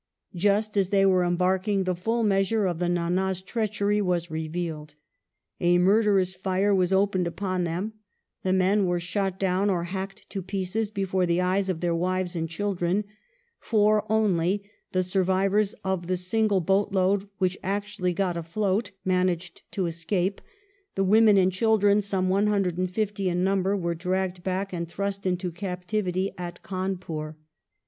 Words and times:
Just 0.33 0.75
as 0.77 0.89
they 0.89 1.05
were 1.05 1.23
embarking 1.23 1.83
the 1.83 1.93
full 1.93 2.23
measure 2.23 2.65
of 2.65 2.79
the 2.79 2.87
Nan^'s 2.87 3.45
treachery 3.45 4.01
was 4.01 4.31
revealed. 4.31 4.95
A 5.59 5.77
murderous 5.77 6.33
fire 6.33 6.73
was 6.73 6.91
opened 6.91 7.27
upon 7.27 7.65
them; 7.65 7.93
the 8.41 8.51
men 8.51 8.87
were 8.87 8.99
shot 8.99 9.37
down 9.37 9.69
or 9.69 9.83
hacked 9.83 10.27
to 10.31 10.41
pieces 10.41 10.89
before 10.89 11.27
the 11.27 11.39
eyes 11.39 11.69
of 11.69 11.81
their 11.81 11.93
wives 11.93 12.35
and 12.35 12.49
children; 12.49 13.03
four 13.59 14.11
only, 14.11 14.63
the 14.91 15.03
sui'vivors 15.03 15.75
of 15.83 16.07
the 16.07 16.17
single 16.17 16.61
boat 16.61 16.91
load 16.91 17.29
which 17.37 17.59
actually 17.61 18.11
got 18.11 18.35
afloat, 18.35 18.89
managed 19.05 19.61
to 19.69 19.85
escape; 19.85 20.41
the 20.95 21.03
women 21.03 21.37
and 21.37 21.51
children, 21.51 22.01
some 22.01 22.27
150 22.27 23.29
in 23.29 23.43
number, 23.43 23.77
were 23.77 23.93
dragged 23.93 24.41
back 24.41 24.73
and 24.73 24.89
thrust 24.89 25.27
into 25.27 25.51
captivity 25.51 26.29
in 26.39 26.51
Cawnpiir. 26.63 27.35